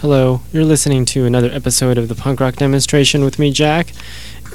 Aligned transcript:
Hello, 0.00 0.40
you're 0.50 0.64
listening 0.64 1.04
to 1.04 1.26
another 1.26 1.50
episode 1.50 1.98
of 1.98 2.08
the 2.08 2.14
Punk 2.14 2.40
Rock 2.40 2.56
Demonstration 2.56 3.22
with 3.22 3.38
me, 3.38 3.52
Jack, 3.52 3.92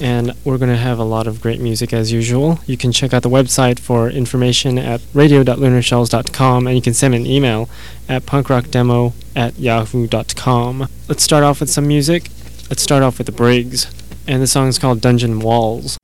and 0.01 0.33
we're 0.43 0.57
going 0.57 0.71
to 0.71 0.75
have 0.75 0.97
a 0.97 1.03
lot 1.03 1.27
of 1.27 1.39
great 1.39 1.61
music 1.61 1.93
as 1.93 2.11
usual. 2.11 2.57
You 2.65 2.77
can 2.77 2.91
check 2.91 3.13
out 3.13 3.21
the 3.21 3.29
website 3.29 3.77
for 3.77 4.09
information 4.09 4.79
at 4.79 5.01
radio.lunarshells.com, 5.13 6.65
and 6.65 6.75
you 6.75 6.81
can 6.81 6.95
send 6.95 7.13
an 7.13 7.27
email 7.27 7.69
at 8.09 8.23
punkrockdemo 8.23 9.13
at 9.35 9.59
yahoo.com. 9.59 10.87
Let's 11.07 11.21
start 11.21 11.43
off 11.43 11.59
with 11.59 11.69
some 11.69 11.87
music. 11.87 12.31
Let's 12.71 12.81
start 12.81 13.03
off 13.03 13.19
with 13.19 13.27
the 13.27 13.31
Briggs, 13.31 13.85
and 14.27 14.41
the 14.41 14.47
song 14.47 14.67
is 14.69 14.79
called 14.79 14.99
Dungeon 14.99 15.39
Walls. 15.39 15.99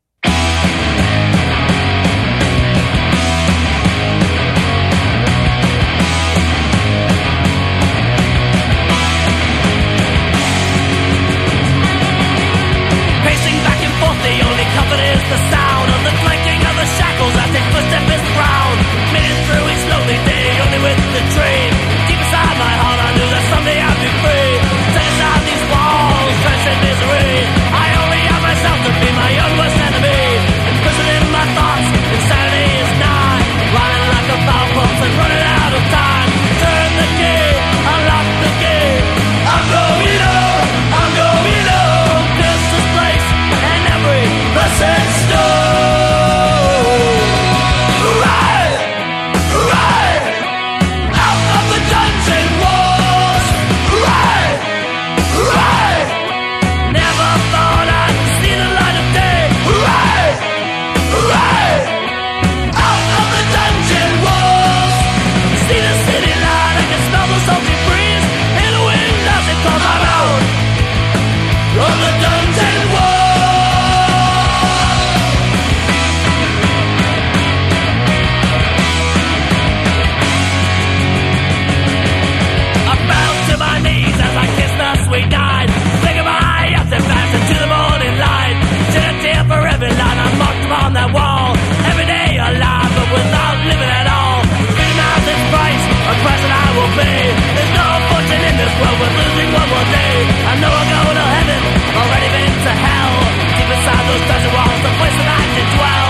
Well, 98.81 98.95
we're 98.97 99.13
losing 99.13 99.49
one 99.53 99.69
more 99.69 99.87
day. 99.93 100.15
I 100.25 100.53
know 100.57 100.71
I'll 100.73 100.89
going 100.89 101.17
to 101.21 101.27
heaven. 101.37 101.61
I've 101.61 102.01
Already 102.01 102.29
been 102.33 102.53
to 102.65 102.73
hell. 102.73 103.13
Deep 103.53 103.69
inside 103.69 104.03
those 104.09 104.25
dungeon 104.25 104.53
walls, 104.57 104.79
the 104.81 104.93
place 104.97 105.15
that 105.21 105.29
I 105.37 105.43
can 105.53 105.67
dwell. 105.77 106.00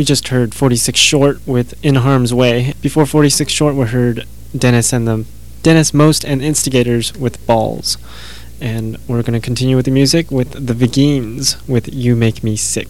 We 0.00 0.04
just 0.04 0.28
heard 0.28 0.54
46 0.54 0.98
Short 0.98 1.46
with 1.46 1.74
In 1.84 1.96
Harm's 1.96 2.32
Way. 2.32 2.72
Before 2.80 3.04
46 3.04 3.52
Short, 3.52 3.74
we 3.74 3.84
heard 3.84 4.26
Dennis 4.56 4.94
and 4.94 5.06
the 5.06 5.26
Dennis 5.62 5.92
Most 5.92 6.24
and 6.24 6.40
Instigators 6.40 7.14
with 7.18 7.46
Balls. 7.46 7.98
And 8.62 8.96
we're 9.06 9.20
going 9.20 9.38
to 9.38 9.44
continue 9.44 9.76
with 9.76 9.84
the 9.84 9.90
music 9.90 10.30
with 10.30 10.52
the 10.52 10.72
Vegines 10.72 11.58
with 11.68 11.92
You 11.92 12.16
Make 12.16 12.42
Me 12.42 12.56
Sick. 12.56 12.89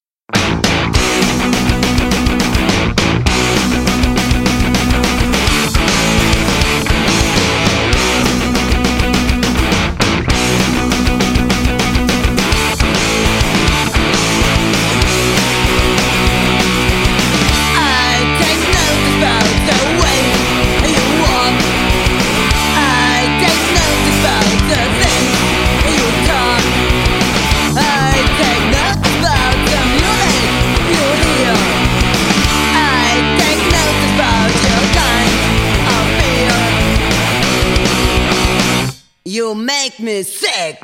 Sick. 40.23 40.79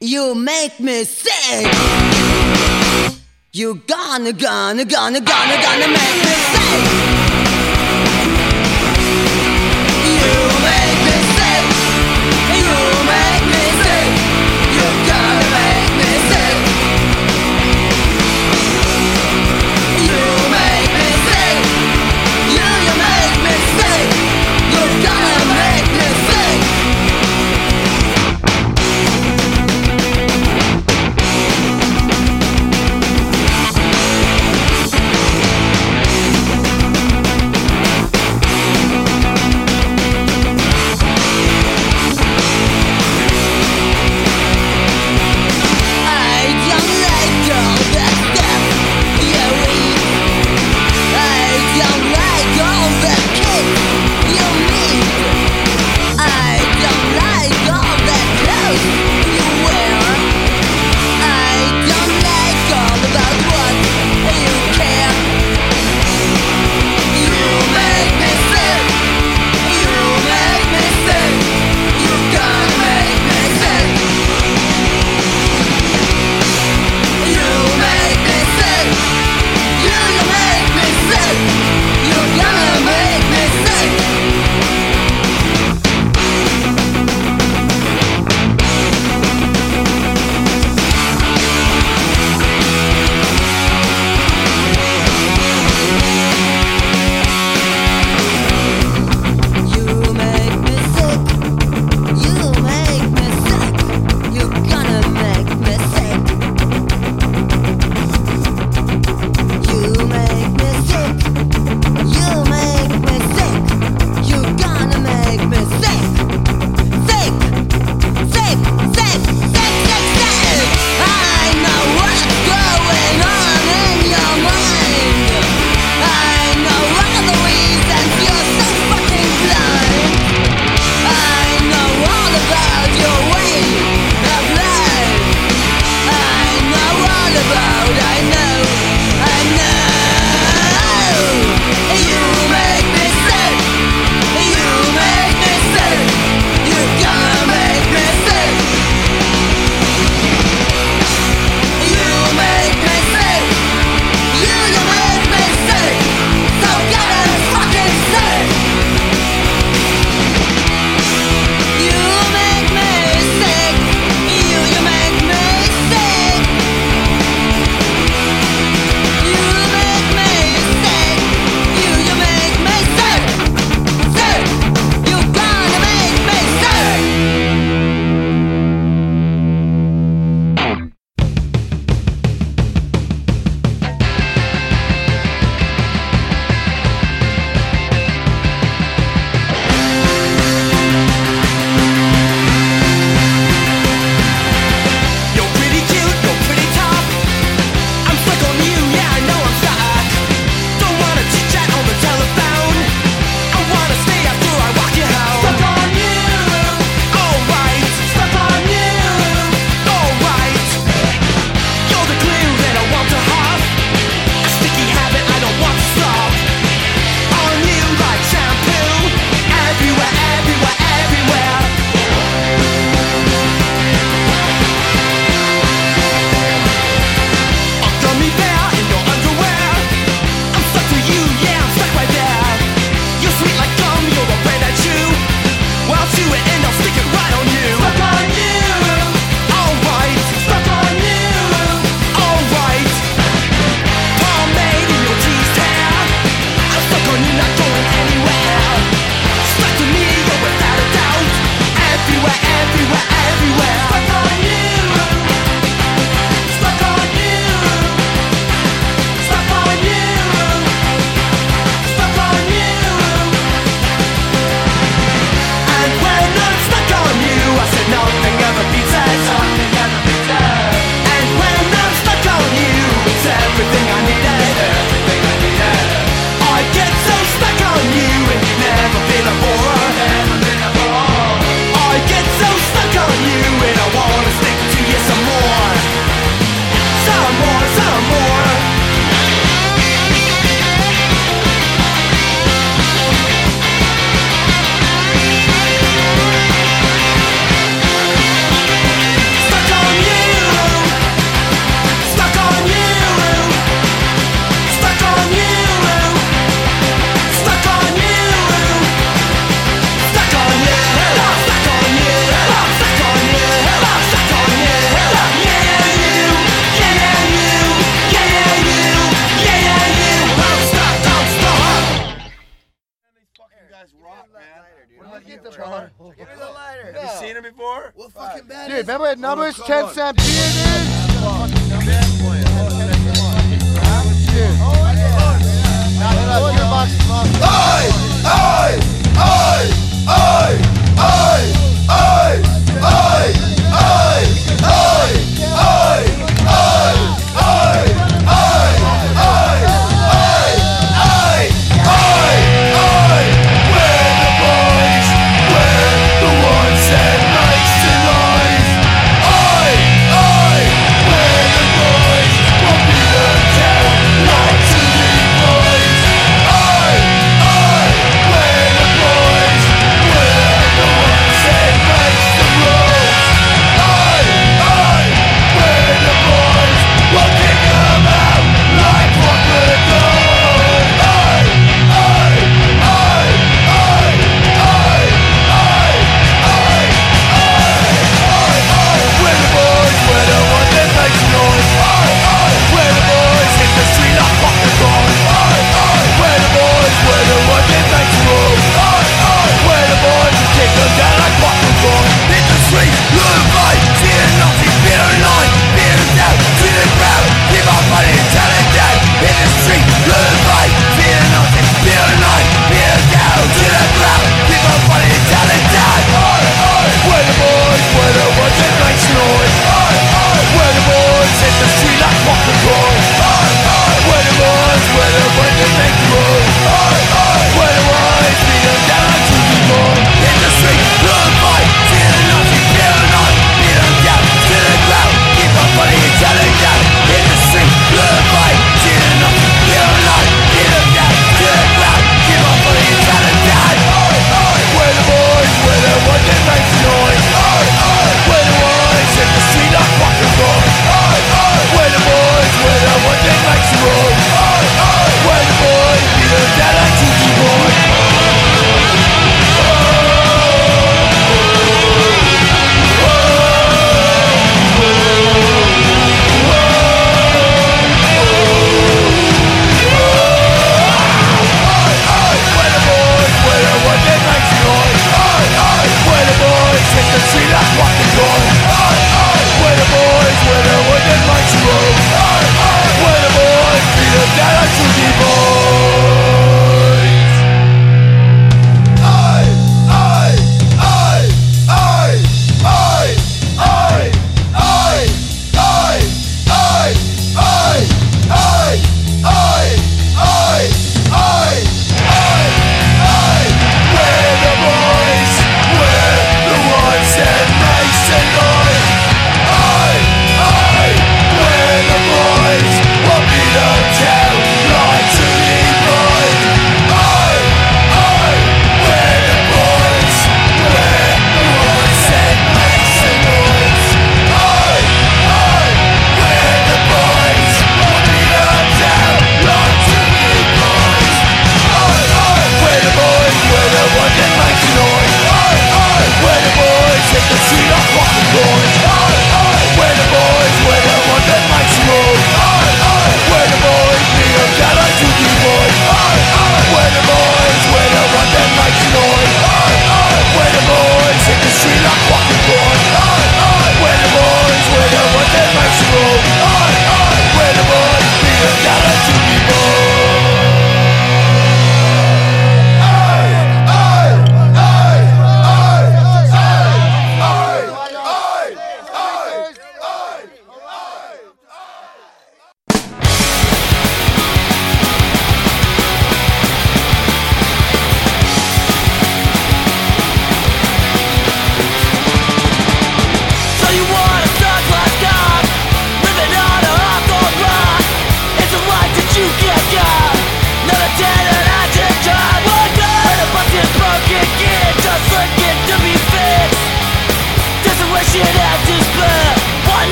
You 0.00 0.34
make 0.34 0.78
me 0.80 1.04
sick. 1.04 1.72
You 3.52 3.82
gonna, 3.86 4.32
gonna, 4.32 4.84
gonna, 4.84 5.20
gonna, 5.20 5.62
gonna 5.62 5.88
make 5.88 6.16
me 6.24 6.34
sick. 6.52 6.98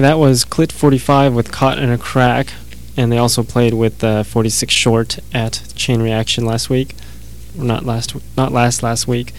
Okay, 0.00 0.08
that 0.08 0.18
was 0.18 0.46
Clit 0.46 0.72
45 0.72 1.34
with 1.34 1.52
Caught 1.52 1.78
in 1.78 1.90
a 1.90 1.98
Crack, 1.98 2.54
and 2.96 3.12
they 3.12 3.18
also 3.18 3.42
played 3.42 3.74
with 3.74 4.02
uh, 4.02 4.22
46 4.22 4.72
Short 4.72 5.18
at 5.34 5.62
Chain 5.76 6.00
Reaction 6.00 6.46
last 6.46 6.70
week, 6.70 6.94
not 7.54 7.84
last, 7.84 8.16
not 8.34 8.50
last 8.50 8.82
last 8.82 9.06
week, 9.06 9.34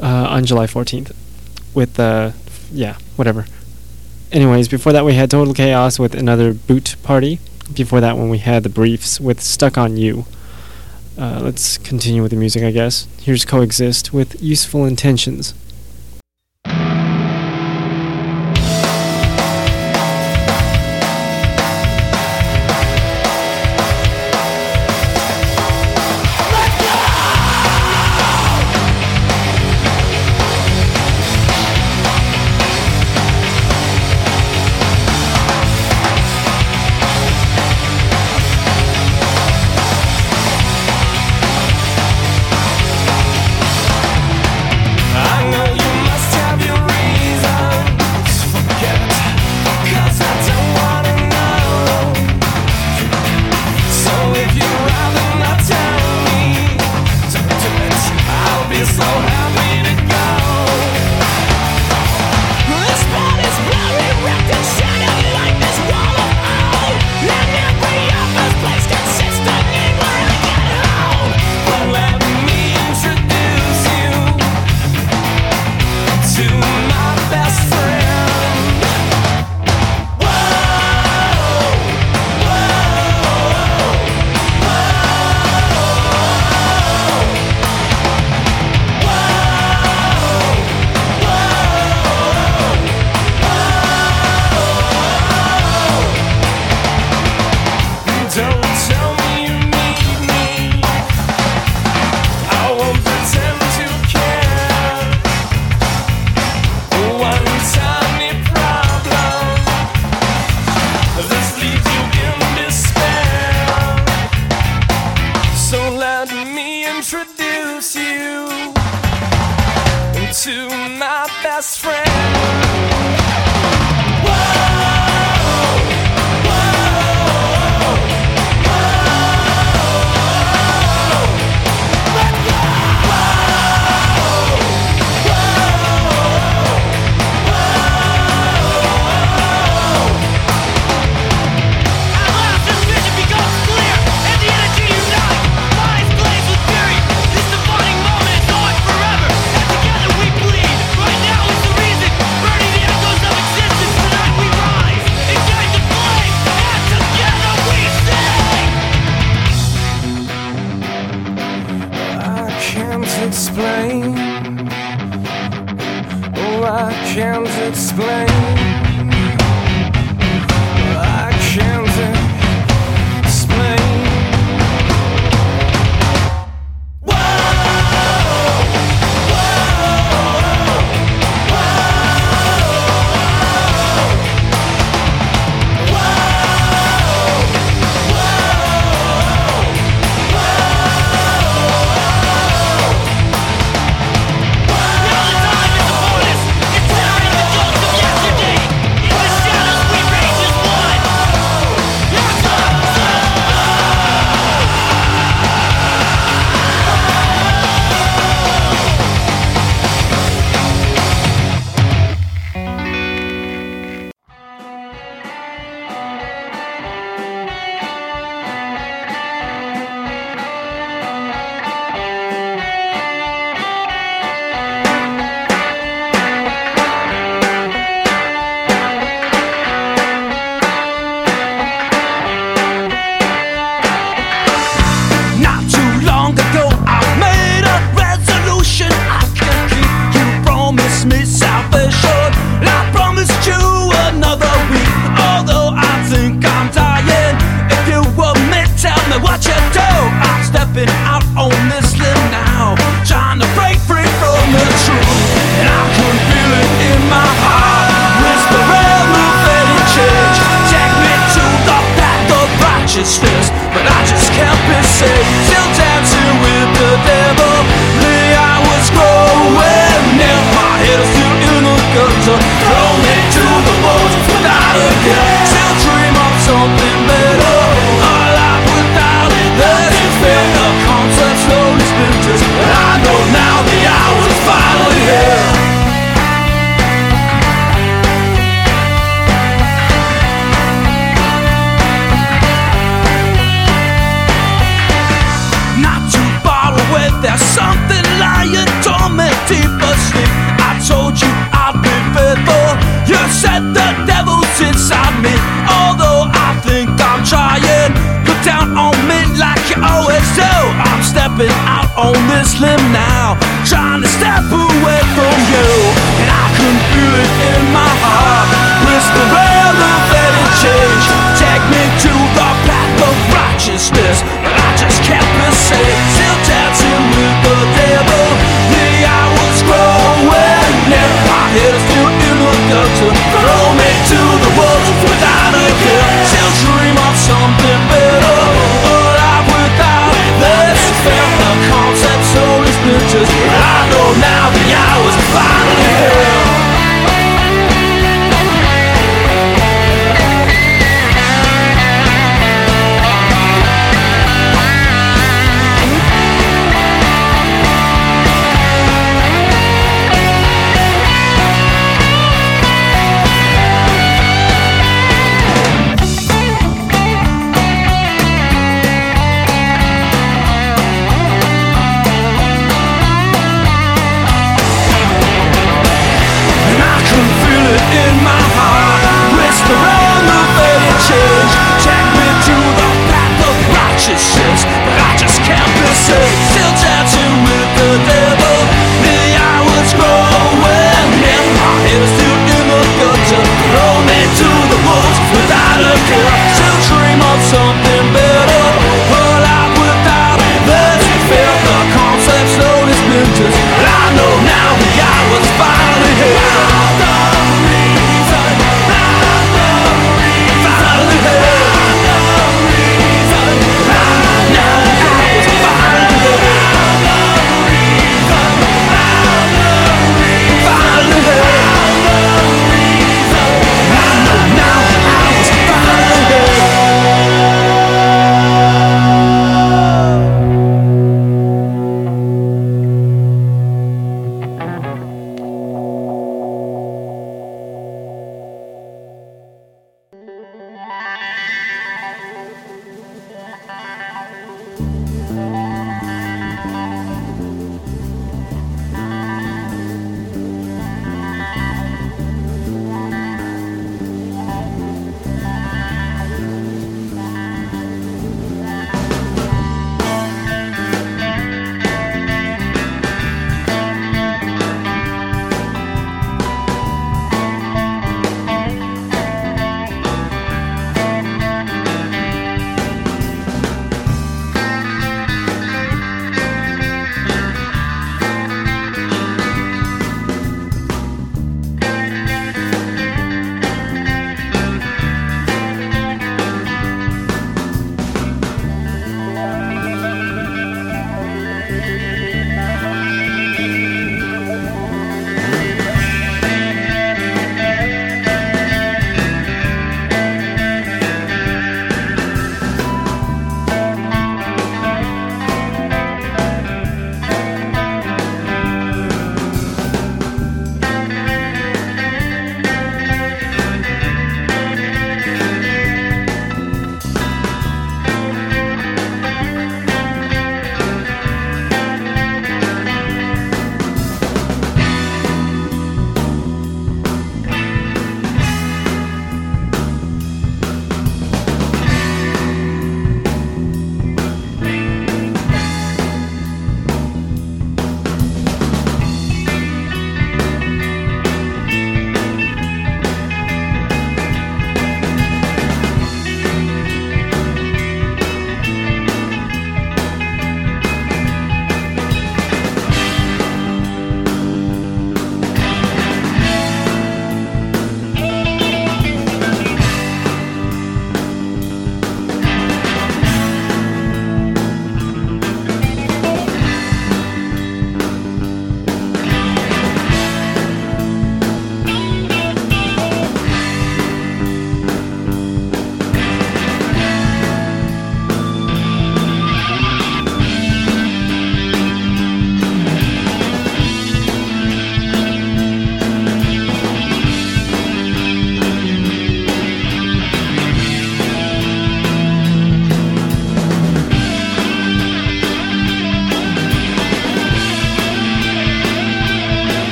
uh, 0.00 0.26
on 0.30 0.46
July 0.46 0.64
14th, 0.64 1.14
with 1.74 2.00
uh, 2.00 2.32
yeah, 2.72 2.96
whatever. 3.16 3.44
Anyways, 4.32 4.68
before 4.68 4.94
that 4.94 5.04
we 5.04 5.12
had 5.12 5.30
Total 5.30 5.52
Chaos 5.52 5.98
with 5.98 6.14
another 6.14 6.54
Boot 6.54 6.96
Party. 7.02 7.38
Before 7.74 8.00
that 8.00 8.16
one 8.16 8.30
we 8.30 8.38
had 8.38 8.62
the 8.62 8.70
Briefs 8.70 9.20
with 9.20 9.42
Stuck 9.42 9.76
on 9.76 9.98
You. 9.98 10.24
Uh, 11.18 11.40
let's 11.42 11.76
continue 11.76 12.22
with 12.22 12.30
the 12.30 12.38
music, 12.38 12.62
I 12.62 12.70
guess. 12.70 13.06
Here's 13.20 13.44
Coexist 13.44 14.14
with 14.14 14.42
Useful 14.42 14.86
Intentions. 14.86 15.52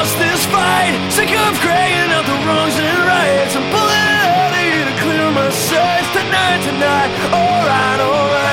lost 0.00 0.18
this 0.18 0.46
fight. 0.46 0.96
Sick 1.12 1.28
of 1.28 1.54
crying 1.60 2.10
out 2.16 2.24
the 2.24 2.38
wrongs 2.46 2.76
and 2.78 3.00
rights. 3.04 3.54
I'm 3.54 3.66
pulling 3.74 4.06
out 4.24 4.52
of 4.56 4.62
here 4.64 4.86
to 4.88 4.96
clear 5.02 5.26
my 5.30 5.50
sights 5.50 6.08
tonight, 6.16 6.60
tonight. 6.64 7.10
Alright, 7.28 8.00
alright. 8.00 8.49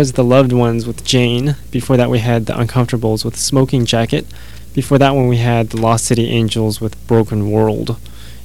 was 0.00 0.12
The 0.12 0.24
Loved 0.24 0.54
Ones 0.54 0.86
with 0.86 1.04
Jane. 1.04 1.56
Before 1.70 1.98
that, 1.98 2.08
we 2.08 2.20
had 2.20 2.46
The 2.46 2.54
Uncomfortables 2.54 3.22
with 3.22 3.36
Smoking 3.36 3.84
Jacket. 3.84 4.24
Before 4.72 4.96
that 4.96 5.14
one, 5.14 5.28
we 5.28 5.36
had 5.36 5.68
The 5.68 5.76
Lost 5.76 6.06
City 6.06 6.30
Angels 6.30 6.80
with 6.80 7.06
Broken 7.06 7.50
World. 7.50 7.98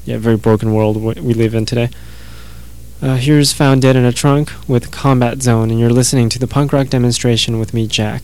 Yeah, 0.03 0.17
very 0.17 0.35
broken 0.35 0.73
world 0.73 1.01
we 1.01 1.33
live 1.33 1.55
in 1.55 1.65
today. 1.65 1.91
Uh, 3.01 3.15
here's 3.15 3.53
Found 3.53 3.83
Dead 3.83 3.95
in 3.95 4.03
a 4.03 4.11
Trunk 4.11 4.51
with 4.67 4.91
Combat 4.91 5.41
Zone, 5.41 5.71
and 5.71 5.79
you're 5.79 5.91
listening 5.91 6.27
to 6.27 6.39
the 6.39 6.45
punk 6.45 6.73
rock 6.73 6.89
demonstration 6.89 7.57
with 7.57 7.73
me, 7.73 7.87
Jack. 7.87 8.23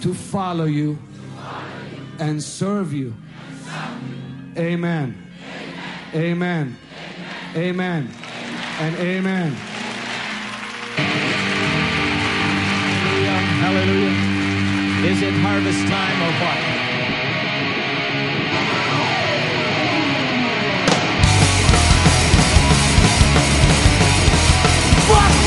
to 0.00 0.14
follow 0.14 0.64
you 0.64 0.98
and 2.18 2.42
serve 2.42 2.92
you. 2.92 3.14
Amen. 4.56 5.16
Amen. 6.14 6.76
Amen. 7.54 8.10
And 8.80 8.96
amen. 8.96 9.52
Hallelujah. 13.20 13.40
Hallelujah. 13.60 15.10
Is 15.10 15.22
it 15.22 15.34
harvest 15.34 15.86
time 15.88 16.22
or 16.22 16.32
what? 16.44 16.80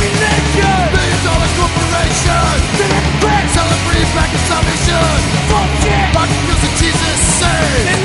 religion. 0.03 0.89
Billion-dollar 0.91 1.47
the 1.47 1.55
corporations. 1.55 3.02
Back 3.93 4.29
to 4.31 4.37
salvation. 4.49 4.97
Fuck 5.49 5.85
yeah. 5.85 6.13
Back 6.13 6.29
because 6.29 6.81
Jesus' 6.81 7.21
sake 7.39 8.02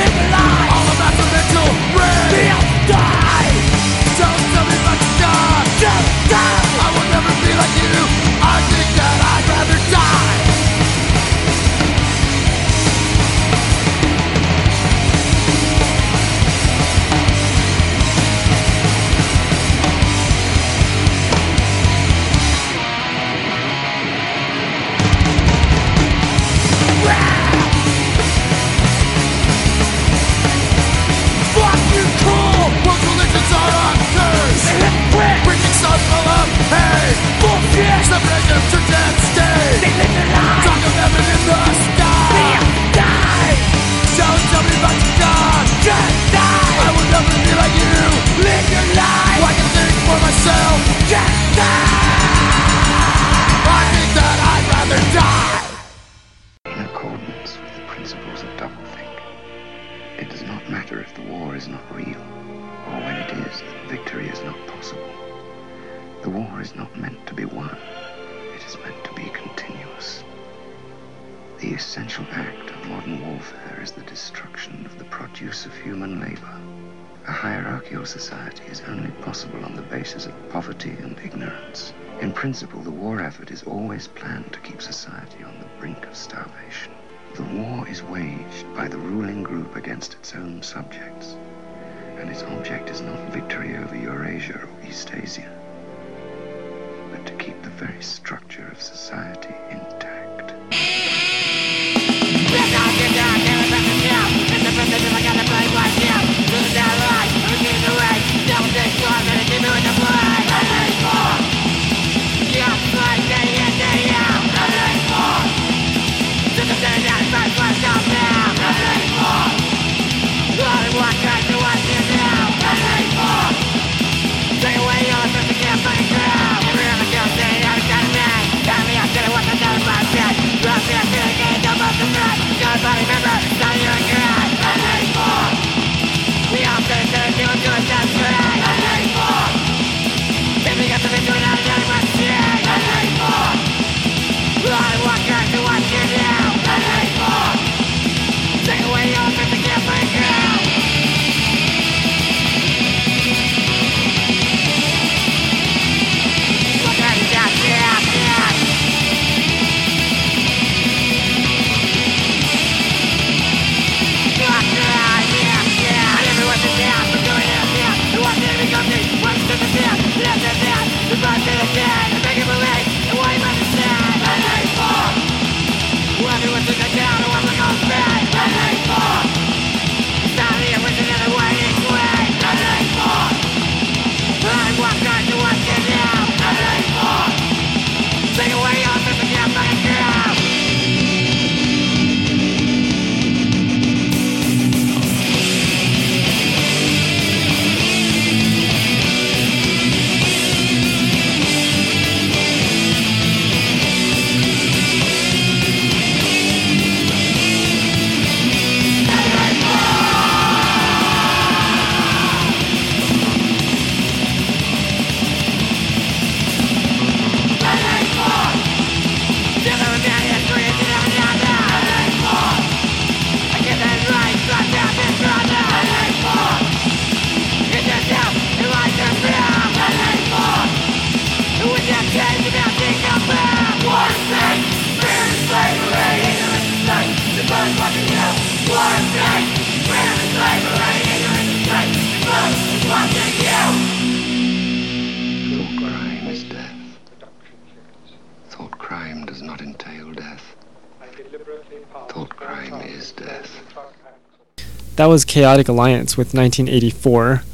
that 254.99 255.07
was 255.07 255.24
Chaotic 255.24 255.68
Alliance 255.68 256.16
with 256.16 256.34
1984. 256.34 257.44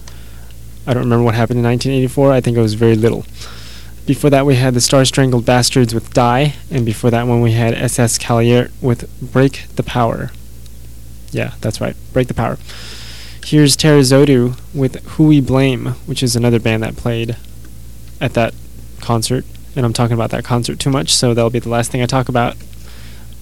I 0.86 0.94
don't 0.94 1.02
remember 1.02 1.24
what 1.24 1.34
happened 1.34 1.58
in 1.58 1.64
1984. 1.64 2.32
I 2.32 2.40
think 2.40 2.56
it 2.56 2.60
was 2.62 2.72
very 2.72 2.96
little. 2.96 3.26
Before 4.06 4.30
that, 4.30 4.46
we 4.46 4.54
had 4.54 4.72
the 4.72 4.80
Star 4.80 5.04
Strangled 5.04 5.44
Bastards 5.44 5.92
with 5.92 6.14
Die, 6.14 6.54
and 6.70 6.86
before 6.86 7.10
that 7.10 7.26
one, 7.26 7.42
we 7.42 7.52
had 7.52 7.74
SS 7.74 8.16
Calier 8.16 8.70
with 8.80 9.10
Break 9.20 9.66
the 9.76 9.82
Power. 9.82 10.30
Yeah, 11.32 11.52
that's 11.60 11.82
right, 11.82 11.94
Break 12.14 12.28
the 12.28 12.34
Power. 12.34 12.56
Here's 13.44 13.76
Terrazodu 13.76 14.58
with 14.72 15.04
Who 15.10 15.26
We 15.26 15.42
Blame, 15.42 15.88
which 16.06 16.22
is 16.22 16.34
another 16.36 16.58
band 16.58 16.82
that 16.82 16.96
played 16.96 17.36
at 18.22 18.32
that 18.32 18.54
concert, 19.02 19.44
and 19.76 19.84
I'm 19.84 19.92
talking 19.92 20.14
about 20.14 20.30
that 20.30 20.44
concert 20.44 20.78
too 20.78 20.90
much, 20.90 21.12
so 21.12 21.34
that'll 21.34 21.50
be 21.50 21.58
the 21.58 21.68
last 21.68 21.92
thing 21.92 22.00
I 22.00 22.06
talk 22.06 22.30
about, 22.30 22.56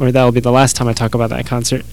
or 0.00 0.10
that'll 0.10 0.32
be 0.32 0.40
the 0.40 0.50
last 0.50 0.74
time 0.74 0.88
I 0.88 0.92
talk 0.92 1.14
about 1.14 1.30
that 1.30 1.46
concert. 1.46 1.84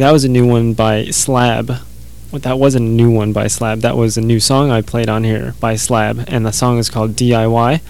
That 0.00 0.12
was 0.12 0.24
a 0.24 0.28
new 0.28 0.46
one 0.46 0.74
by 0.74 1.06
Slab. 1.06 1.68
Well, 2.30 2.40
that 2.40 2.58
wasn't 2.58 2.86
a 2.86 2.90
new 2.90 3.10
one 3.10 3.32
by 3.32 3.46
Slab. 3.46 3.80
That 3.80 3.96
was 3.96 4.18
a 4.18 4.20
new 4.20 4.40
song 4.40 4.70
I 4.70 4.82
played 4.82 5.08
on 5.08 5.24
here 5.24 5.54
by 5.58 5.76
Slab, 5.76 6.22
and 6.28 6.44
the 6.44 6.52
song 6.52 6.76
is 6.76 6.90
called 6.90 7.12
DIY. 7.12 7.80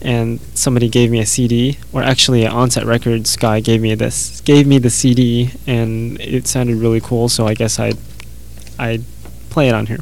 And 0.00 0.40
somebody 0.54 0.88
gave 0.88 1.10
me 1.10 1.18
a 1.18 1.26
CD, 1.26 1.78
or 1.92 2.04
actually, 2.04 2.44
an 2.44 2.52
Onset 2.52 2.86
Records 2.86 3.36
guy 3.36 3.58
gave 3.58 3.80
me 3.80 3.96
this, 3.96 4.40
gave 4.42 4.64
me 4.64 4.78
the 4.78 4.90
CD, 4.90 5.50
and 5.66 6.20
it 6.20 6.46
sounded 6.46 6.76
really 6.76 7.00
cool. 7.00 7.28
So 7.28 7.48
I 7.48 7.54
guess 7.54 7.80
I'd, 7.80 7.98
I'd 8.78 9.02
play 9.50 9.68
it 9.68 9.74
on 9.74 9.86
here. 9.86 9.98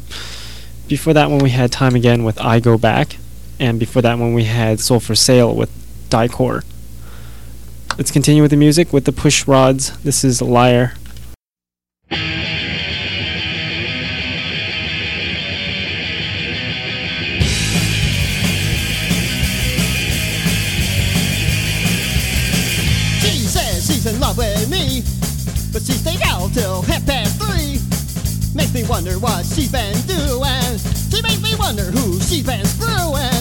Before 0.87 1.15
that 1.15 1.31
one, 1.31 1.39
we 1.39 1.51
had 1.51 1.73
Time 1.73 1.95
Again 1.95 2.25
with 2.25 2.39
I 2.43 2.61
Go 2.61 2.77
Back, 2.77 3.17
and 3.59 3.81
before 3.81 4.03
that 4.03 4.19
one, 4.19 4.35
we 4.35 4.45
had 4.45 4.81
Soul 4.81 5.01
for 5.01 5.15
Sale 5.15 5.55
with 5.55 5.71
Die 6.11 6.29
Dicor. 6.29 6.63
Let's 7.97 8.11
continue 8.11 8.43
with 8.43 8.51
the 8.51 8.59
music 8.59 8.93
with 8.93 9.07
the 9.07 9.13
Push 9.13 9.49
Rods. 9.49 9.99
This 10.01 10.25
is 10.25 10.43
Liar. 10.43 10.93
She 12.11 12.17
says 23.45 23.87
she's 23.87 24.07
in 24.07 24.19
love 24.21 24.39
with 24.39 24.71
me, 24.71 25.03
but 25.73 25.83
she 25.83 25.93
stayed 25.93 26.23
out 26.25 26.53
till 26.55 26.83
half 26.83 27.05
past 27.05 27.39
three. 27.41 27.79
Makes 28.55 28.73
me 28.73 28.85
wonder 28.85 29.19
what 29.19 29.45
she's 29.45 29.71
been 29.71 29.93
doing. 30.07 30.79
She 31.11 31.21
makes 31.23 31.43
me 31.43 31.55
wonder 31.59 31.85
who 31.85 32.19
she's 32.21 32.45
been 32.47 32.65
screwing. 32.65 33.38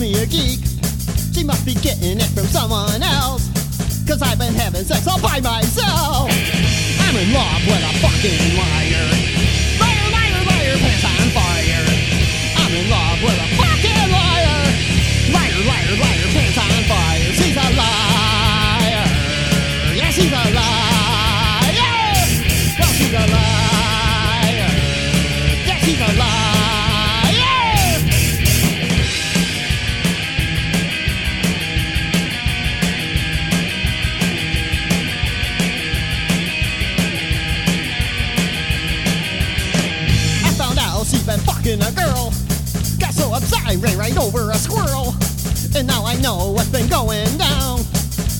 Me 0.00 0.14
a 0.22 0.24
geek. 0.24 0.60
She 1.34 1.44
must 1.44 1.66
be 1.66 1.74
getting 1.74 2.16
it 2.16 2.30
from 2.32 2.46
someone 2.46 3.02
else. 3.02 3.46
Cause 4.08 4.22
I've 4.22 4.38
been 4.38 4.54
having 4.54 4.82
sex 4.82 5.06
all 5.06 5.20
by 5.20 5.40
myself. 5.40 6.30
I'm 7.00 7.16
in 7.16 7.32
love 7.34 7.60
with 7.66 7.84
a 7.84 7.92
fucking 8.00 8.56
liar. 8.56 8.80
Liar, 8.80 9.19
right 44.10 44.24
over 44.24 44.50
a 44.50 44.54
squirrel. 44.54 45.14
And 45.76 45.86
now 45.86 46.04
I 46.04 46.16
know 46.20 46.52
what's 46.52 46.68
been 46.68 46.88
going 46.88 47.26
down. 47.38 47.78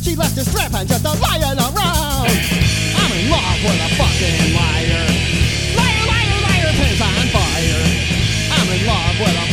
She 0.03 0.16
left 0.16 0.37
her 0.37 0.45
strap 0.45 0.75
on 0.75 0.87
just 0.87 1.05
a 1.05 1.12
lying 1.21 1.59
around. 1.59 2.31
I'm 2.97 3.12
in 3.14 3.31
love 3.31 3.59
with 3.62 3.79
a 3.79 3.91
fucking 3.95 4.55
liar. 4.55 5.07
Liar, 5.77 6.05
liar, 6.11 6.39
liar, 6.43 6.73
pants 6.75 7.01
on 7.01 7.27
fire. 7.31 7.87
I'm 8.51 8.68
in 8.73 8.87
love 8.87 9.16
with 9.21 9.37
a 9.37 9.49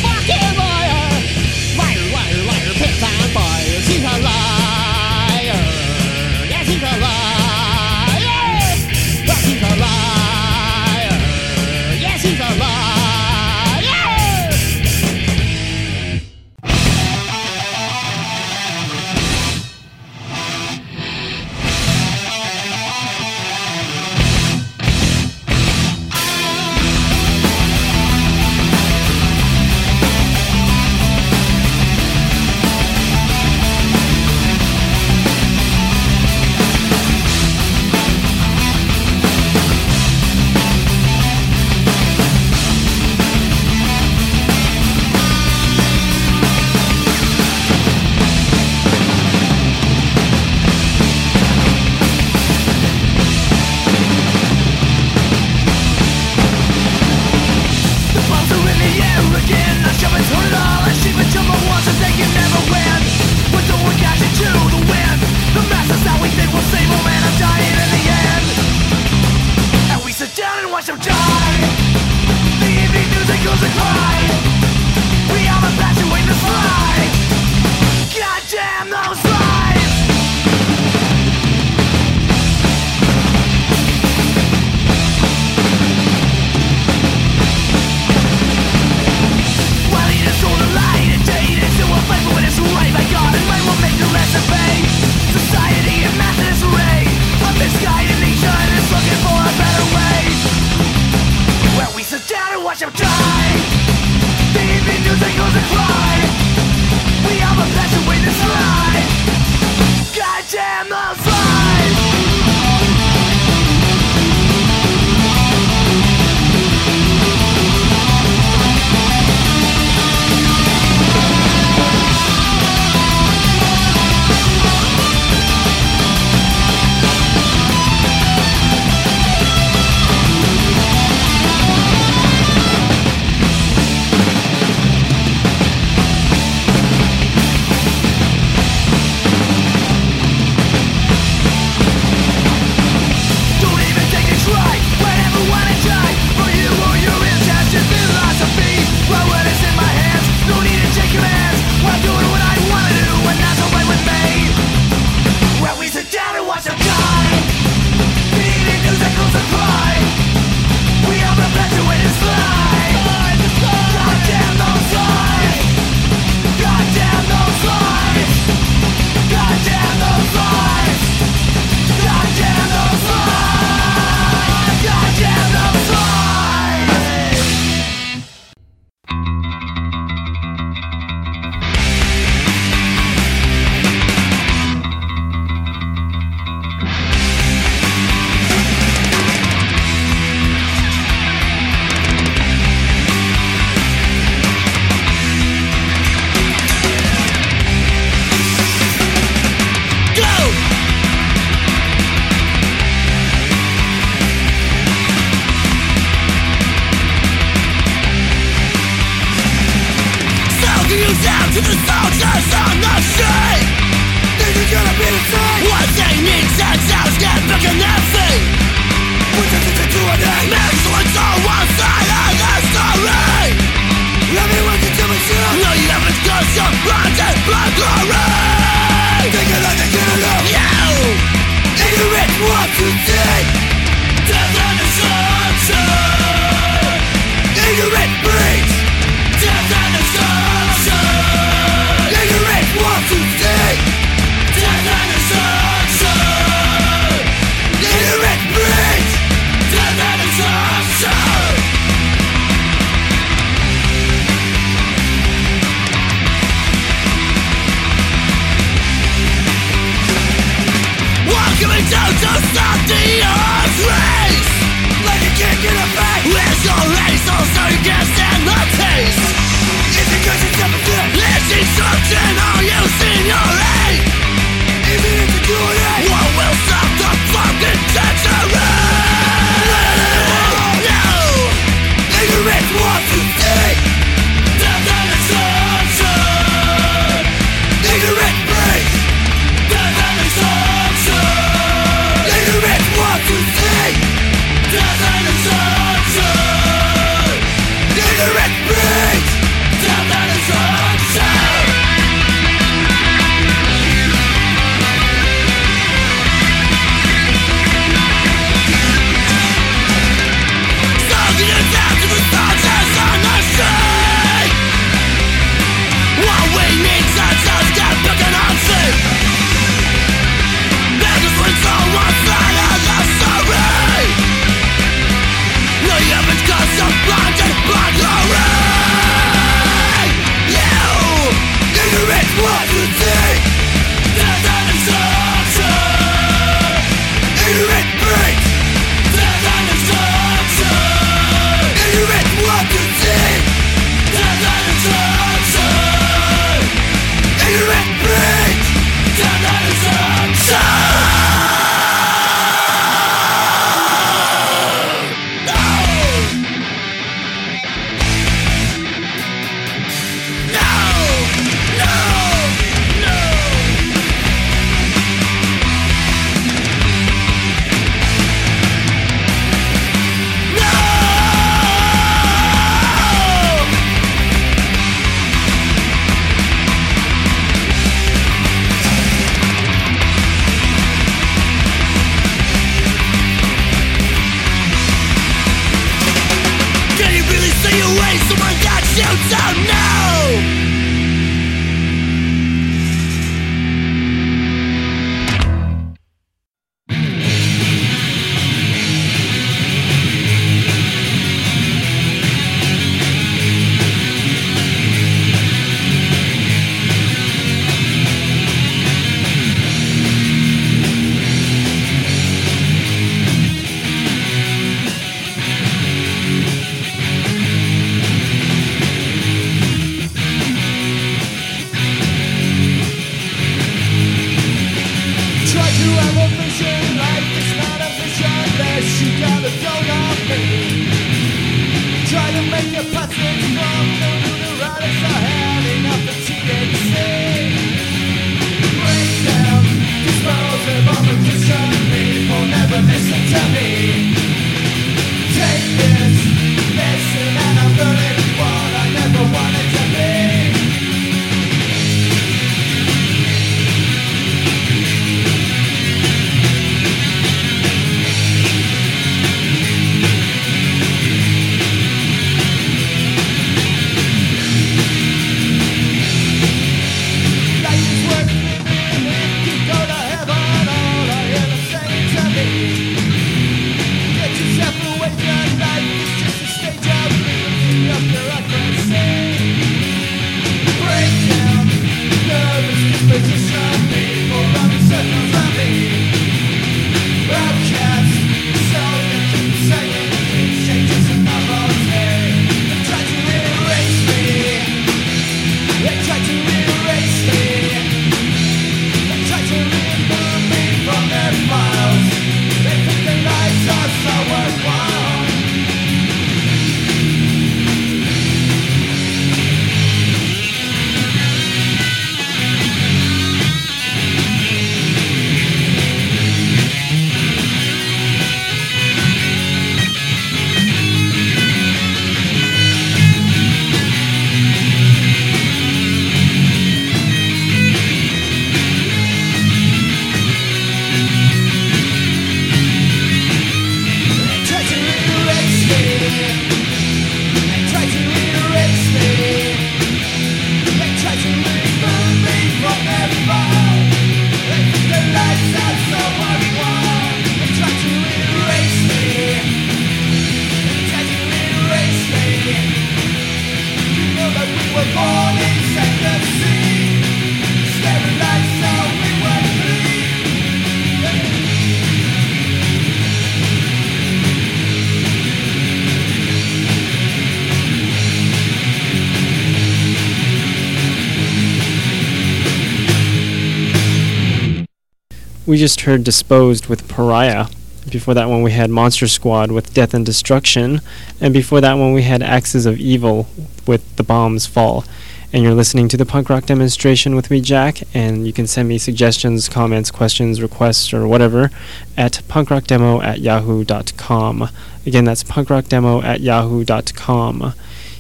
We 575.57 575.61
just 575.61 575.81
heard 575.81 576.03
Disposed 576.03 576.67
with 576.67 576.87
Pariah. 576.87 577.47
Before 577.89 578.13
that 578.13 578.29
one, 578.29 578.43
we 578.43 578.51
had 578.51 578.69
Monster 578.69 579.07
Squad 579.07 579.51
with 579.51 579.73
Death 579.73 579.95
and 579.95 580.05
Destruction. 580.05 580.81
And 581.19 581.33
before 581.33 581.61
that 581.61 581.79
one, 581.79 581.93
we 581.93 582.03
had 582.03 582.21
Axes 582.21 582.67
of 582.67 582.77
Evil 582.77 583.27
with 583.65 583.95
The 583.95 584.03
Bombs 584.03 584.45
Fall. 584.45 584.85
And 585.33 585.41
you're 585.41 585.55
listening 585.55 585.87
to 585.87 585.97
the 585.97 586.05
punk 586.05 586.29
rock 586.29 586.45
demonstration 586.45 587.15
with 587.15 587.31
me, 587.31 587.41
Jack. 587.41 587.81
And 587.91 588.27
you 588.27 588.33
can 588.33 588.45
send 588.45 588.69
me 588.69 588.77
suggestions, 588.77 589.49
comments, 589.49 589.89
questions, 589.89 590.43
requests, 590.43 590.93
or 590.93 591.07
whatever 591.07 591.49
at 591.97 592.21
punkrockdemo 592.27 593.03
at 593.03 593.21
yahoo.com. 593.21 594.49
Again, 594.85 595.05
that's 595.05 595.23
punkrockdemo 595.23 596.03
at 596.03 596.21
yahoo.com. 596.21 597.53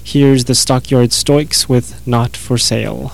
Here's 0.03 0.45
the 0.45 0.53
Stockyard 0.53 1.11
Stoics 1.11 1.67
with 1.67 2.05
Not 2.05 2.37
for 2.37 2.59
Sale. 2.59 3.13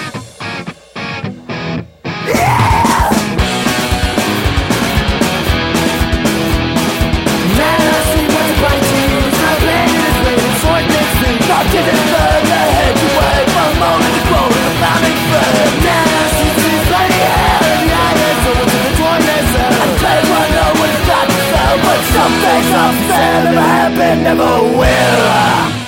have 22.91 24.23
Never 24.23 24.45
do. 24.45 25.80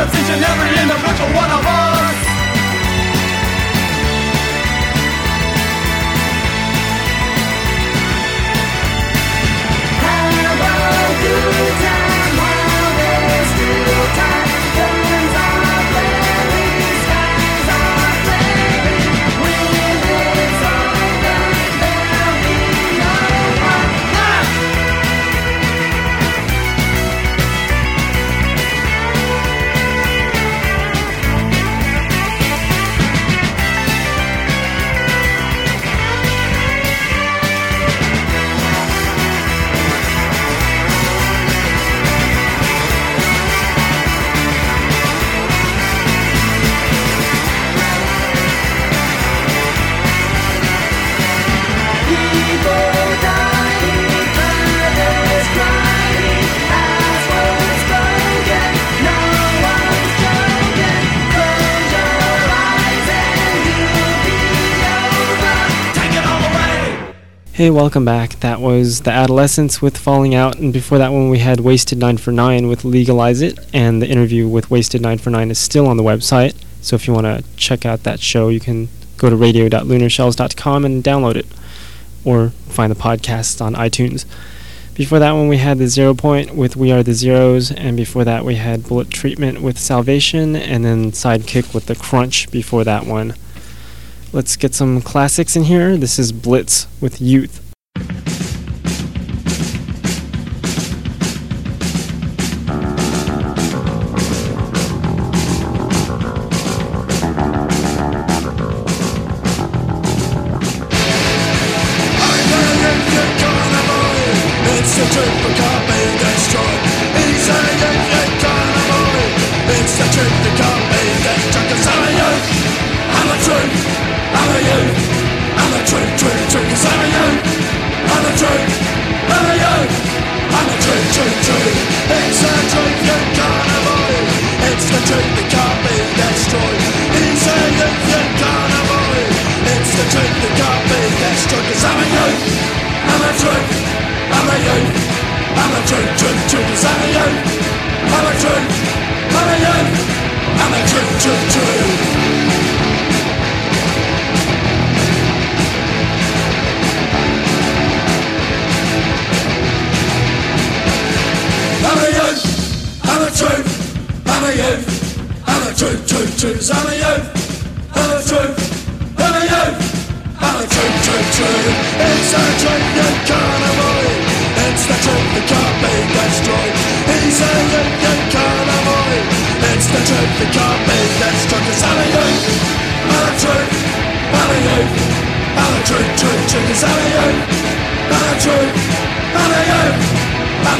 Since 0.00 0.14
each 0.14 0.30
and 0.30 0.42
every 0.42 0.70
individual 0.80 1.28
one 1.34 1.50
of 1.50 1.66
us. 1.66 2.16
Have 10.00 10.60
a 10.60 11.20
good 11.20 11.69
Hey, 67.60 67.68
welcome 67.68 68.06
back. 68.06 68.40
That 68.40 68.58
was 68.58 69.02
The 69.02 69.10
Adolescents 69.10 69.82
with 69.82 69.98
Falling 69.98 70.34
Out, 70.34 70.56
and 70.56 70.72
before 70.72 70.96
that 70.96 71.12
one 71.12 71.28
we 71.28 71.40
had 71.40 71.60
Wasted 71.60 71.98
9 71.98 72.16
for 72.16 72.32
9 72.32 72.68
with 72.68 72.86
Legalize 72.86 73.42
It, 73.42 73.58
and 73.74 74.00
the 74.00 74.08
interview 74.08 74.48
with 74.48 74.70
Wasted 74.70 75.02
9 75.02 75.18
for 75.18 75.28
9 75.28 75.50
is 75.50 75.58
still 75.58 75.86
on 75.86 75.98
the 75.98 76.02
website, 76.02 76.54
so 76.80 76.96
if 76.96 77.06
you 77.06 77.12
want 77.12 77.26
to 77.26 77.44
check 77.58 77.84
out 77.84 78.02
that 78.04 78.18
show, 78.18 78.48
you 78.48 78.60
can 78.60 78.88
go 79.18 79.28
to 79.28 79.36
radio.lunarshells.com 79.36 80.86
and 80.86 81.04
download 81.04 81.36
it, 81.36 81.44
or 82.24 82.48
find 82.48 82.90
the 82.90 82.98
podcast 82.98 83.60
on 83.60 83.74
iTunes. 83.74 84.24
Before 84.94 85.18
that 85.18 85.32
one 85.32 85.48
we 85.48 85.58
had 85.58 85.76
The 85.76 85.86
Zero 85.86 86.14
Point 86.14 86.54
with 86.54 86.76
We 86.76 86.92
Are 86.92 87.02
the 87.02 87.12
Zeros, 87.12 87.70
and 87.70 87.94
before 87.94 88.24
that 88.24 88.42
we 88.42 88.54
had 88.54 88.88
Bullet 88.88 89.10
Treatment 89.10 89.60
with 89.60 89.78
Salvation, 89.78 90.56
and 90.56 90.82
then 90.82 91.12
Sidekick 91.12 91.74
with 91.74 91.84
The 91.84 91.94
Crunch 91.94 92.50
before 92.50 92.84
that 92.84 93.04
one. 93.04 93.34
Let's 94.32 94.54
get 94.54 94.76
some 94.76 95.02
classics 95.02 95.56
in 95.56 95.64
here. 95.64 95.96
This 95.96 96.16
is 96.16 96.30
Blitz 96.30 96.86
with 97.00 97.20
Youth. 97.20 97.72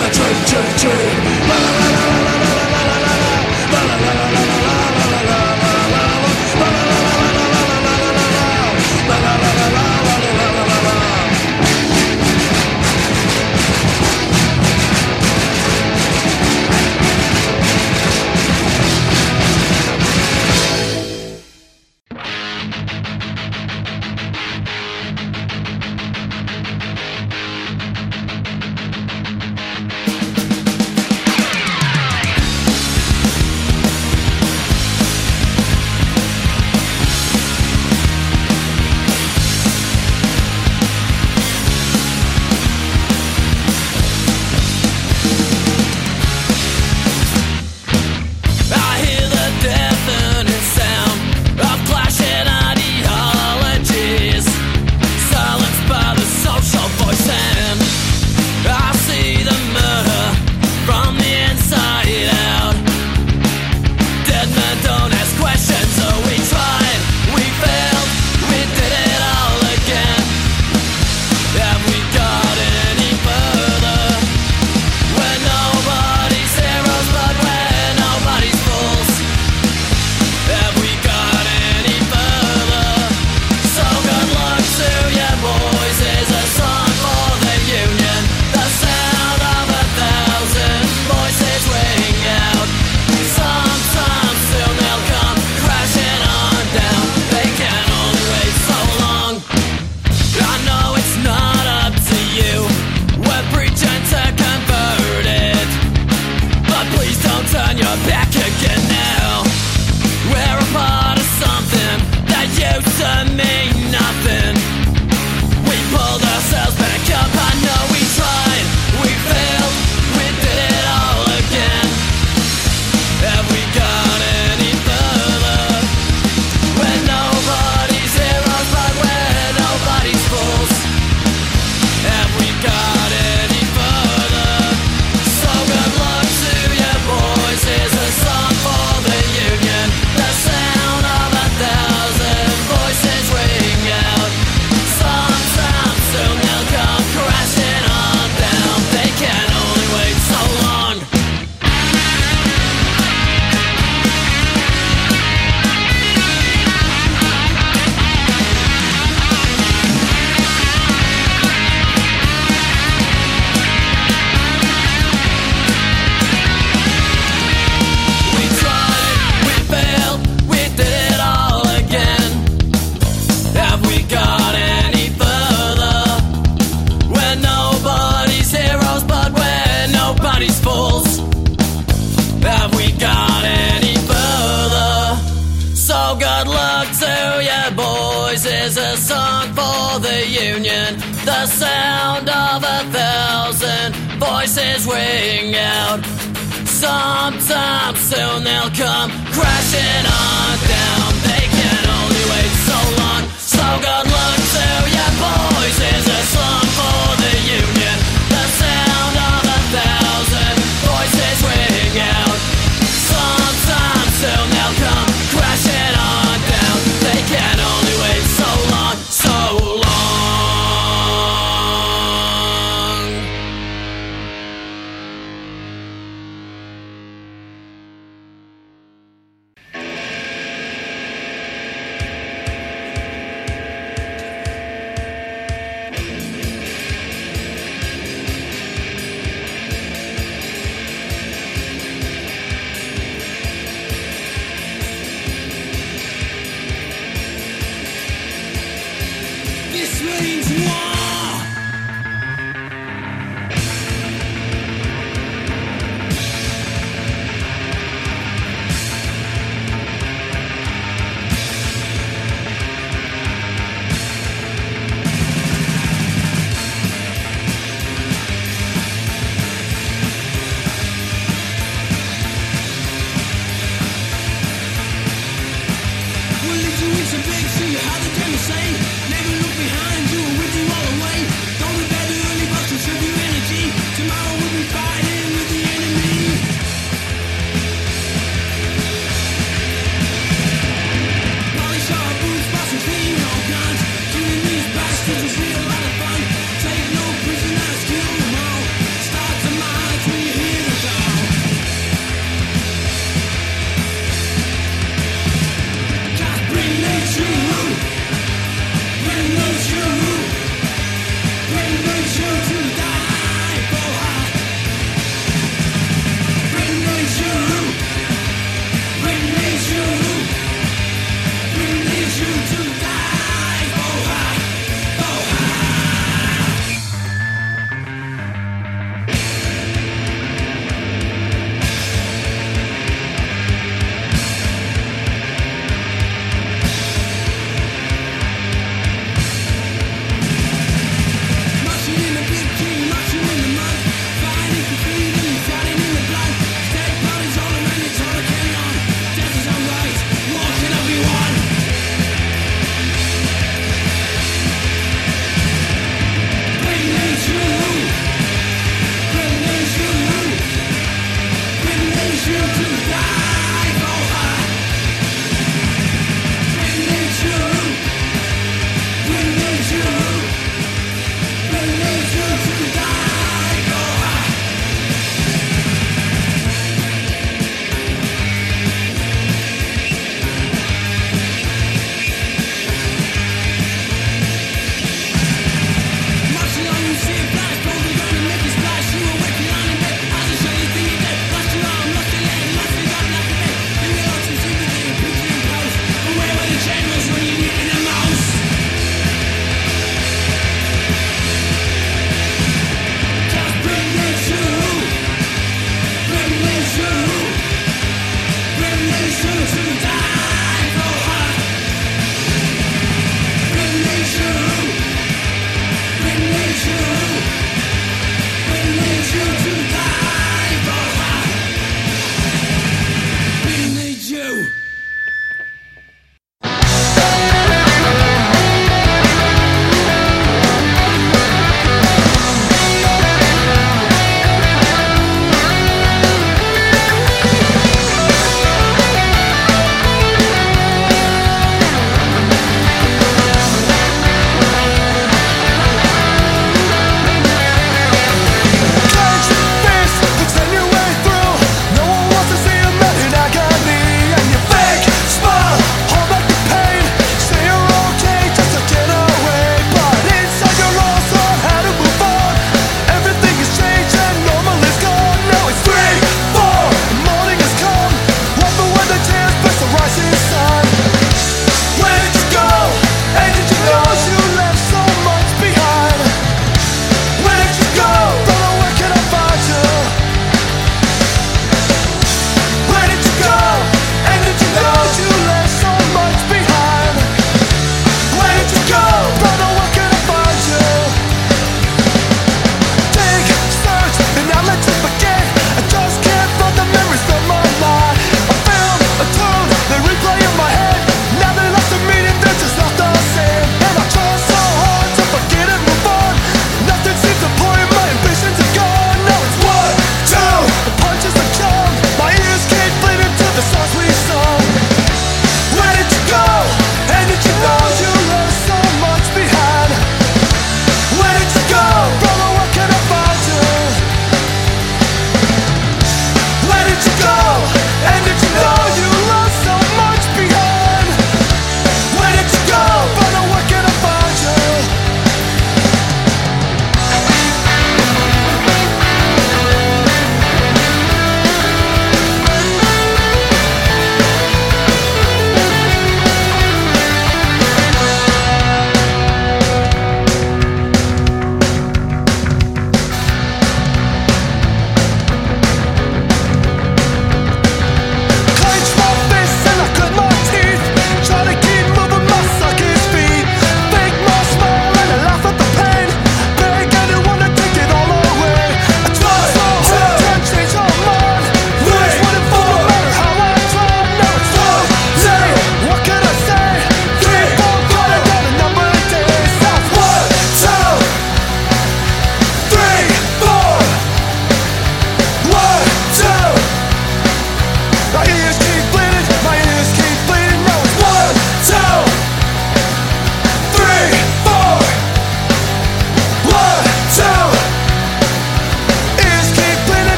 on 0.00 0.06
a 0.06 0.12
train, 0.12 0.44
train. 0.78 1.79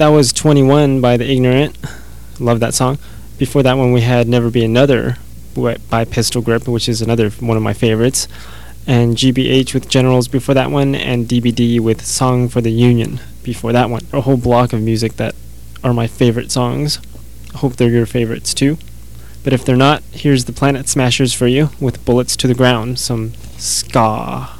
That 0.00 0.08
was 0.08 0.32
21 0.32 1.02
by 1.02 1.18
The 1.18 1.30
Ignorant. 1.30 1.76
Love 2.38 2.58
that 2.60 2.72
song. 2.72 2.96
Before 3.36 3.62
that 3.62 3.76
one, 3.76 3.92
we 3.92 4.00
had 4.00 4.28
Never 4.28 4.48
Be 4.50 4.64
Another 4.64 5.18
by 5.90 6.06
Pistol 6.06 6.40
Grip, 6.40 6.66
which 6.66 6.88
is 6.88 7.02
another 7.02 7.28
one 7.28 7.58
of 7.58 7.62
my 7.62 7.74
favorites. 7.74 8.26
And 8.86 9.14
GBH 9.14 9.74
with 9.74 9.90
Generals 9.90 10.26
before 10.26 10.54
that 10.54 10.70
one, 10.70 10.94
and 10.94 11.28
DBD 11.28 11.80
with 11.80 12.02
Song 12.02 12.48
for 12.48 12.62
the 12.62 12.72
Union 12.72 13.20
before 13.42 13.74
that 13.74 13.90
one. 13.90 14.00
A 14.10 14.22
whole 14.22 14.38
block 14.38 14.72
of 14.72 14.80
music 14.80 15.16
that 15.16 15.34
are 15.84 15.92
my 15.92 16.06
favorite 16.06 16.50
songs. 16.50 16.98
Hope 17.56 17.76
they're 17.76 17.90
your 17.90 18.06
favorites 18.06 18.54
too. 18.54 18.78
But 19.44 19.52
if 19.52 19.66
they're 19.66 19.76
not, 19.76 20.02
here's 20.12 20.46
the 20.46 20.54
Planet 20.54 20.88
Smashers 20.88 21.34
for 21.34 21.46
you 21.46 21.68
with 21.78 22.02
Bullets 22.06 22.36
to 22.38 22.46
the 22.46 22.54
Ground, 22.54 22.98
some 22.98 23.34
ska. 23.58 24.59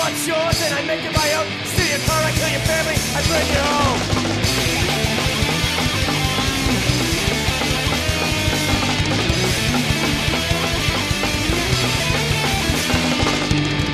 What's 0.00 0.26
yours 0.26 0.62
and 0.64 0.72
I 0.74 0.82
make 0.86 1.04
it 1.04 1.12
my 1.12 1.28
own. 1.36 1.46
Steal 1.68 1.88
your 1.92 2.00
car, 2.08 2.22
I 2.24 2.32
kill 2.32 2.48
your 2.48 2.64
family, 2.64 2.96
I 3.12 3.20
burn 3.28 3.46
your 3.52 3.66
home. 3.68 4.00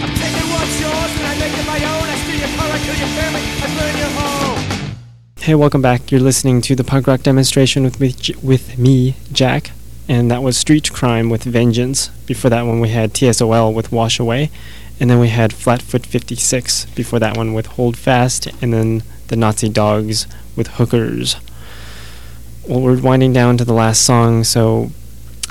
I'm 0.02 0.14
taking 0.22 0.48
what's 0.54 0.76
yours 0.78 1.12
and 1.18 1.26
I 1.26 1.34
make 1.42 1.54
it 1.58 1.66
my 1.66 1.80
own. 1.90 2.06
I 2.06 2.16
steal 2.22 2.38
your 2.38 2.52
car, 2.56 2.68
I 2.70 2.78
kill 2.86 2.98
your 3.02 3.12
family, 3.18 3.42
I 3.62 3.68
burn 3.76 3.94
your 3.98 4.12
home. 4.20 4.60
Hey, 5.38 5.54
welcome 5.56 5.82
back. 5.82 6.12
You're 6.12 6.20
listening 6.20 6.60
to 6.62 6.76
the 6.76 6.84
punk 6.84 7.08
rock 7.08 7.22
demonstration 7.22 7.82
with 7.82 7.98
me, 8.00 8.14
with 8.42 8.78
me, 8.78 9.16
Jack, 9.32 9.72
and 10.08 10.30
that 10.30 10.42
was 10.42 10.56
Street 10.56 10.92
Crime 10.92 11.30
with 11.30 11.42
Vengeance. 11.42 12.08
Before 12.26 12.50
that 12.50 12.62
one, 12.62 12.78
we 12.80 12.90
had 12.90 13.12
TSOL 13.12 13.74
with 13.74 13.90
Wash 13.90 14.20
Away, 14.20 14.50
and 14.98 15.10
then 15.10 15.18
we 15.18 15.28
had 15.28 15.52
Flatfoot 15.52 16.06
56 16.06 16.86
before 16.94 17.18
that 17.18 17.36
one 17.36 17.54
with 17.54 17.66
Hold 17.66 17.96
Fast, 17.96 18.46
and 18.62 18.72
then 18.72 19.02
the 19.28 19.36
Nazi 19.36 19.68
Dogs 19.68 20.26
with 20.56 20.68
Hookers. 20.68 21.36
Well, 22.68 22.80
we're 22.80 23.00
winding 23.00 23.32
down 23.32 23.56
to 23.58 23.64
the 23.64 23.72
last 23.72 24.02
song, 24.02 24.44
so 24.44 24.90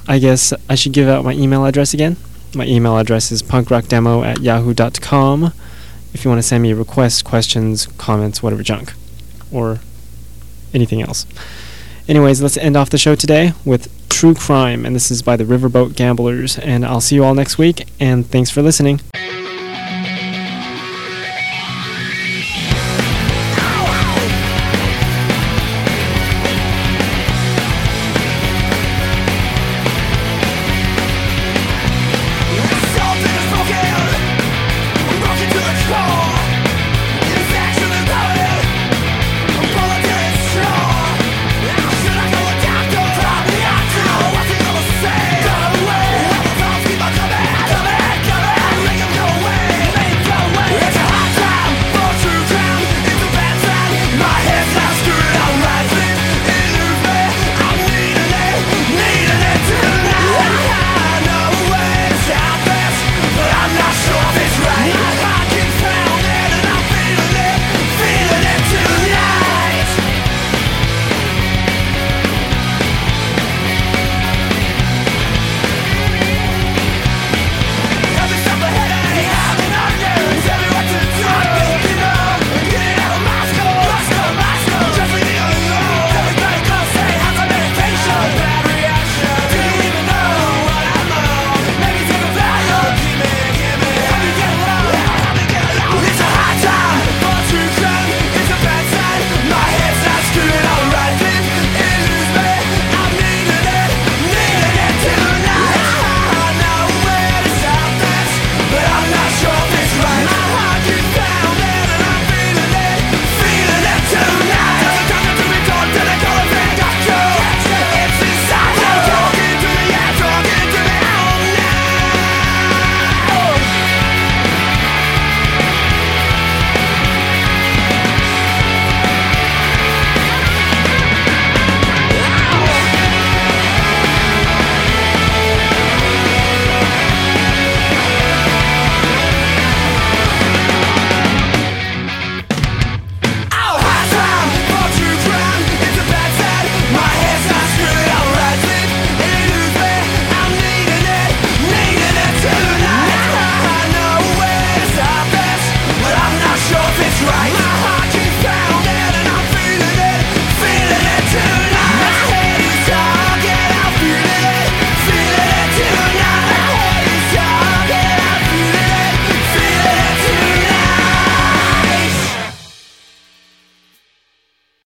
I 0.08 0.20
guess 0.20 0.54
I 0.70 0.76
should 0.76 0.94
give 0.94 1.08
out 1.08 1.24
my 1.24 1.34
email 1.34 1.66
address 1.66 1.94
again. 1.94 2.18
My 2.54 2.66
email 2.66 2.98
address 2.98 3.32
is 3.32 3.44
punkrockdemo 3.44 4.26
at 4.26 4.42
yahoo.com 4.42 5.54
if 6.14 6.24
you 6.24 6.30
want 6.30 6.40
to 6.40 6.48
send 6.48 6.64
me 6.64 6.74
requests, 6.74 7.22
questions, 7.22 7.88
comments, 7.98 8.42
whatever 8.42 8.64
junk 8.64 8.94
or 9.52 9.80
anything 10.74 11.02
else. 11.02 11.26
Anyways, 12.08 12.42
let's 12.42 12.58
end 12.58 12.78
off 12.78 12.90
the 12.90 12.98
show 12.98 13.16
today 13.16 13.54
with 13.66 13.92
True 14.16 14.34
Crime, 14.34 14.86
and 14.86 14.96
this 14.96 15.12
is 15.12 15.22
by 15.22 15.36
the 15.36 15.44
Riverboat 15.44 15.98
Gamblers. 15.98 16.58
And 16.60 16.86
I'll 16.86 17.02
see 17.02 17.16
you 17.16 17.26
all 17.26 17.36
next 17.36 17.58
week, 17.58 17.86
and 18.00 18.26
thanks 18.26 18.50
for 18.50 18.62
listening. 18.62 19.02